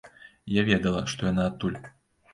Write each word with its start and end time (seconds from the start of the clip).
Я 0.53 0.63
ведала, 0.69 1.03
што 1.13 1.29
яна 1.31 1.45
адтуль. 1.53 1.79